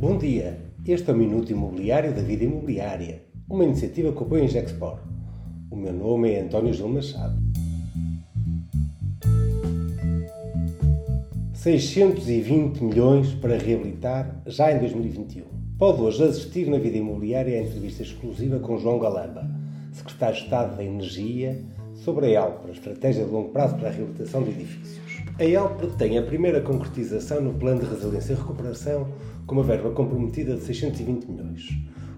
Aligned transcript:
Bom 0.00 0.16
dia, 0.16 0.58
este 0.86 1.10
é 1.10 1.12
o 1.12 1.16
Minuto 1.16 1.52
Imobiliário 1.52 2.14
da 2.14 2.22
Vida 2.22 2.42
Imobiliária, 2.42 3.22
uma 3.46 3.64
iniciativa 3.64 4.10
que 4.10 4.22
apoia 4.22 4.44
a 4.44 4.46
Gexpor. 4.46 4.98
O 5.70 5.76
meu 5.76 5.92
nome 5.92 6.32
é 6.32 6.40
António 6.40 6.72
Gil 6.72 6.88
Machado. 6.88 7.38
620 11.52 12.82
milhões 12.82 13.34
para 13.34 13.58
reabilitar 13.58 14.40
já 14.46 14.72
em 14.72 14.78
2021. 14.78 15.44
Pode 15.76 16.00
hoje 16.00 16.24
assistir 16.24 16.70
na 16.70 16.78
Vida 16.78 16.96
Imobiliária 16.96 17.60
a 17.60 17.62
entrevista 17.62 18.02
exclusiva 18.02 18.58
com 18.58 18.78
João 18.78 18.98
Galamba, 18.98 19.46
Secretário 19.92 20.36
de 20.36 20.44
Estado 20.44 20.76
da 20.78 20.82
Energia, 20.82 21.62
sobre 21.92 22.24
a 22.24 22.40
ELP, 22.40 22.68
a 22.68 22.72
Estratégia 22.72 23.26
de 23.26 23.30
Longo 23.30 23.50
Prazo 23.50 23.76
para 23.76 23.90
a 23.90 23.92
Reabilitação 23.92 24.42
de 24.44 24.48
Edifícios. 24.48 25.09
A 25.40 25.44
ELP 25.46 25.96
tem 25.96 26.18
a 26.18 26.22
primeira 26.22 26.60
concretização 26.60 27.40
no 27.40 27.54
Plano 27.54 27.80
de 27.80 27.86
Resiliência 27.86 28.34
e 28.34 28.36
Recuperação 28.36 29.08
com 29.46 29.54
uma 29.54 29.64
verba 29.64 29.90
comprometida 29.90 30.54
de 30.54 30.60
620 30.60 31.24
milhões, 31.24 31.66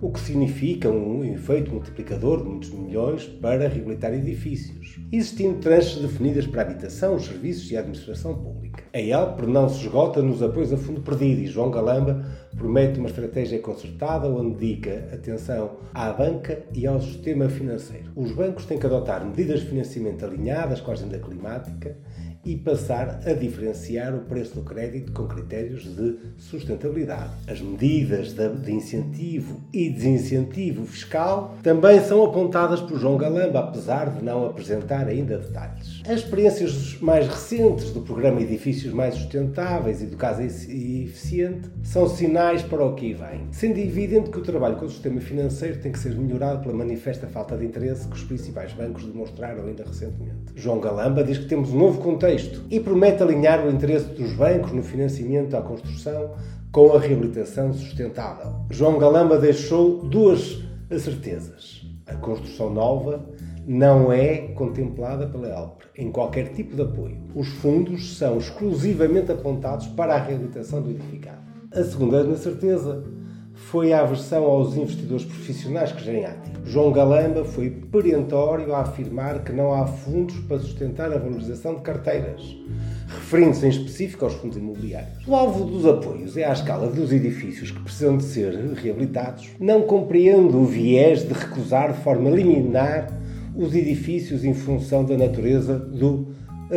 o 0.00 0.10
que 0.10 0.20
significa 0.20 0.88
um 0.88 1.22
efeito 1.22 1.70
multiplicador 1.70 2.38
de 2.38 2.48
muitos 2.48 2.70
milhões 2.70 3.26
para 3.26 3.68
reabilitar 3.68 4.14
edifícios, 4.14 4.98
existindo 5.12 5.58
tranches 5.58 6.00
definidas 6.00 6.46
para 6.46 6.62
a 6.62 6.64
habitação, 6.64 7.14
os 7.14 7.26
serviços 7.26 7.70
e 7.70 7.76
a 7.76 7.80
administração 7.80 8.34
pública. 8.34 8.84
A 8.94 8.98
ELP 8.98 9.42
não 9.42 9.68
se 9.68 9.82
esgota 9.82 10.22
nos 10.22 10.42
apoios 10.42 10.72
a 10.72 10.78
fundo 10.78 11.02
perdido 11.02 11.42
e 11.42 11.46
João 11.46 11.70
Galamba 11.70 12.24
promete 12.56 12.98
uma 12.98 13.08
estratégia 13.10 13.58
concertada 13.58 14.28
onde 14.28 14.56
dedica 14.56 15.10
atenção 15.12 15.76
à 15.92 16.10
banca 16.10 16.62
e 16.74 16.86
ao 16.86 16.98
sistema 17.02 17.50
financeiro. 17.50 18.10
Os 18.16 18.32
bancos 18.32 18.64
têm 18.64 18.78
que 18.78 18.86
adotar 18.86 19.26
medidas 19.26 19.60
de 19.60 19.66
financiamento 19.66 20.24
alinhadas 20.24 20.80
com 20.80 20.90
a 20.90 20.94
agenda 20.94 21.18
climática 21.18 21.98
e 22.44 22.56
passar 22.56 23.20
a 23.26 23.32
diferenciar 23.34 24.14
o 24.14 24.20
preço 24.20 24.54
do 24.54 24.62
crédito 24.62 25.12
com 25.12 25.26
critérios 25.26 25.84
de 25.84 26.16
sustentabilidade. 26.38 27.32
As 27.46 27.60
medidas 27.60 28.32
de 28.32 28.72
incentivo 28.72 29.60
e 29.72 29.90
desincentivo 29.90 30.86
fiscal 30.86 31.56
também 31.62 32.00
são 32.00 32.24
apontadas 32.24 32.80
por 32.80 32.98
João 32.98 33.18
Galamba, 33.18 33.60
apesar 33.60 34.10
de 34.10 34.24
não 34.24 34.46
apresentar 34.46 35.06
ainda 35.06 35.36
detalhes. 35.38 36.00
As 36.08 36.20
experiências 36.20 36.98
mais 37.00 37.26
recentes 37.26 37.90
do 37.90 38.00
programa 38.00 38.40
Edifícios 38.40 38.92
Mais 38.92 39.14
Sustentáveis 39.14 40.02
e 40.02 40.06
do 40.06 40.16
Casa 40.16 40.42
Eficiente 40.42 41.68
são 41.82 42.08
sinais 42.08 42.62
para 42.62 42.84
o 42.84 42.94
que 42.94 43.12
vem, 43.12 43.48
sendo 43.52 43.78
evidente 43.78 44.30
que 44.30 44.38
o 44.38 44.42
trabalho 44.42 44.76
com 44.76 44.86
o 44.86 44.90
sistema 44.90 45.20
financeiro 45.20 45.78
tem 45.80 45.92
que 45.92 45.98
ser 45.98 46.14
melhorado 46.16 46.62
pela 46.62 46.74
manifesta 46.74 47.26
falta 47.26 47.56
de 47.56 47.66
interesse 47.66 48.08
que 48.08 48.16
os 48.16 48.24
principais 48.24 48.72
bancos 48.72 49.04
demonstraram 49.04 49.66
ainda 49.66 49.84
recentemente. 49.84 50.36
João 50.56 50.80
Galamba 50.80 51.22
diz 51.22 51.38
que 51.38 51.46
temos 51.46 51.70
um 51.70 51.78
novo 51.78 52.00
contexto 52.00 52.29
contexto 52.30 52.62
e 52.70 52.78
promete 52.78 53.22
alinhar 53.22 53.66
o 53.66 53.70
interesse 53.70 54.06
dos 54.10 54.32
bancos 54.34 54.72
no 54.72 54.82
financiamento 54.82 55.56
à 55.56 55.62
construção 55.62 56.30
com 56.70 56.92
a 56.92 57.00
reabilitação 57.00 57.72
sustentável. 57.72 58.54
João 58.70 58.98
Galamba 58.98 59.36
deixou 59.36 60.04
duas 60.04 60.62
certezas. 60.96 61.82
A 62.06 62.14
construção 62.14 62.70
nova 62.70 63.24
não 63.66 64.12
é 64.12 64.48
contemplada 64.54 65.26
pela 65.26 65.48
ELPRE 65.48 65.86
em 65.96 66.10
qualquer 66.12 66.52
tipo 66.52 66.76
de 66.76 66.82
apoio. 66.82 67.18
Os 67.34 67.48
fundos 67.48 68.16
são 68.16 68.38
exclusivamente 68.38 69.32
apontados 69.32 69.88
para 69.88 70.14
a 70.14 70.18
reabilitação 70.18 70.80
do 70.80 70.90
edificado. 70.90 71.40
A 71.72 71.82
segunda, 71.82 72.22
na 72.22 72.36
certeza, 72.36 73.04
foi 73.54 73.92
a 73.92 74.02
aversão 74.02 74.44
aos 74.44 74.76
investidores 74.76 75.24
profissionais 75.24 75.92
que 75.92 76.04
gerem 76.04 76.26
ativos. 76.26 76.49
João 76.64 76.92
Galamba 76.92 77.44
foi 77.44 77.70
perentório 77.70 78.74
a 78.74 78.82
afirmar 78.82 79.42
que 79.42 79.52
não 79.52 79.72
há 79.72 79.86
fundos 79.86 80.36
para 80.40 80.58
sustentar 80.58 81.12
a 81.12 81.18
valorização 81.18 81.74
de 81.74 81.80
carteiras, 81.80 82.56
referindo-se 83.08 83.66
em 83.66 83.70
específico 83.70 84.24
aos 84.24 84.34
fundos 84.34 84.56
imobiliários. 84.56 85.26
O 85.26 85.34
alvo 85.34 85.64
dos 85.64 85.86
apoios 85.86 86.36
é 86.36 86.44
à 86.44 86.52
escala 86.52 86.86
dos 86.86 87.12
edifícios 87.12 87.70
que 87.70 87.80
precisam 87.80 88.16
de 88.16 88.24
ser 88.24 88.54
reabilitados, 88.74 89.48
não 89.58 89.82
compreendo 89.82 90.58
o 90.58 90.64
viés 90.64 91.26
de 91.26 91.32
recusar 91.32 91.92
de 91.92 92.02
forma 92.02 92.30
liminar 92.30 93.08
os 93.54 93.74
edifícios 93.74 94.44
em 94.44 94.54
função 94.54 95.04
da 95.04 95.16
natureza 95.16 95.78
do 95.78 96.28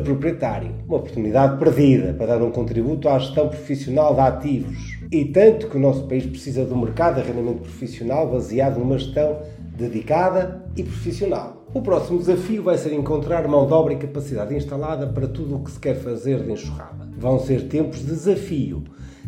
proprietário. 0.00 0.70
Uma 0.86 0.98
oportunidade 0.98 1.58
perdida 1.58 2.12
para 2.12 2.26
dar 2.26 2.42
um 2.42 2.50
contributo 2.50 3.08
à 3.08 3.18
gestão 3.18 3.48
profissional 3.48 4.14
de 4.14 4.20
ativos 4.20 4.98
e 5.10 5.24
tanto 5.24 5.68
que 5.68 5.76
o 5.76 5.80
nosso 5.80 6.06
país 6.06 6.26
precisa 6.26 6.64
de 6.64 6.72
um 6.72 6.80
mercado 6.82 7.14
de 7.14 7.22
arrendamento 7.22 7.62
profissional 7.62 8.30
baseado 8.30 8.78
numa 8.78 8.98
gestão 8.98 9.38
dedicada 9.76 10.64
e 10.76 10.82
profissional. 10.82 11.64
O 11.72 11.80
próximo 11.80 12.18
desafio 12.18 12.62
vai 12.62 12.76
ser 12.76 12.92
encontrar 12.92 13.46
mão 13.46 13.66
de 13.66 13.72
obra 13.72 13.92
e 13.92 13.96
capacidade 13.96 14.54
instalada 14.54 15.06
para 15.06 15.28
tudo 15.28 15.56
o 15.56 15.64
que 15.64 15.70
se 15.70 15.78
quer 15.78 15.94
fazer 15.96 16.42
de 16.42 16.52
enxurrada. 16.52 17.08
Vão 17.18 17.38
ser 17.38 17.68
tempos 17.68 18.00
de 18.00 18.06
desafio 18.06 18.84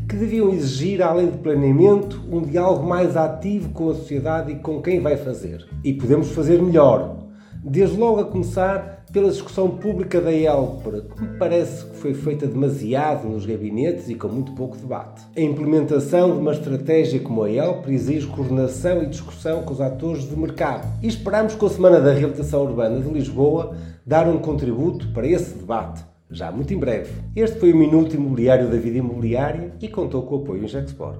que 0.09 0.17
deviam 0.17 0.51
exigir, 0.51 1.03
além 1.03 1.31
de 1.31 1.39
planeamento, 1.39 2.21
um 2.31 2.43
diálogo 2.43 2.85
mais 2.85 3.17
ativo 3.17 3.69
com 3.71 3.91
a 3.91 3.95
sociedade 3.95 4.53
e 4.53 4.57
com 4.57 4.83
quem 4.83 5.01
vai 5.01 5.17
fazer. 5.17 5.65
E 5.85 5.93
podemos 5.93 6.33
fazer 6.33 6.61
melhor, 6.61 7.20
desde 7.63 7.97
logo 7.97 8.21
a 8.21 8.25
começar 8.25 9.05
pela 9.13 9.29
discussão 9.29 9.69
pública 9.69 10.21
da 10.21 10.33
ELPRA, 10.33 11.03
que 11.03 11.23
me 11.23 11.39
parece 11.39 11.85
que 11.85 11.97
foi 11.97 12.15
feita 12.15 12.47
demasiado 12.47 13.29
nos 13.29 13.45
gabinetes 13.45 14.09
e 14.09 14.15
com 14.15 14.29
muito 14.29 14.53
pouco 14.53 14.77
debate. 14.77 15.23
A 15.37 15.41
implementação 15.41 16.33
de 16.33 16.39
uma 16.39 16.53
estratégia 16.53 17.21
como 17.21 17.43
a 17.43 17.51
ELPRA 17.51 17.93
exige 17.93 18.27
coordenação 18.29 19.03
e 19.03 19.07
discussão 19.07 19.63
com 19.63 19.73
os 19.73 19.81
atores 19.81 20.25
do 20.27 20.37
mercado. 20.37 20.87
E 21.03 21.09
esperamos 21.09 21.55
com 21.55 21.67
a 21.67 21.71
Semana 21.71 22.01
da 22.01 22.13
Reabilitação 22.13 22.63
Urbana 22.63 23.01
de 23.01 23.09
Lisboa 23.09 23.75
dar 24.07 24.29
um 24.29 24.39
contributo 24.39 25.09
para 25.13 25.27
esse 25.27 25.55
debate, 25.55 26.05
já 26.31 26.53
muito 26.53 26.73
em 26.73 26.79
breve. 26.79 27.13
Este 27.35 27.59
foi 27.59 27.73
o 27.73 27.77
Minuto 27.77 28.15
Imobiliário 28.15 28.71
da 28.71 28.77
Vida 28.77 28.99
Imobiliária 28.99 29.73
e 29.81 29.89
contou 29.89 30.23
com 30.23 30.37
o 30.37 30.43
apoio 30.43 30.65
em 30.65 30.69
Gexport. 30.69 31.19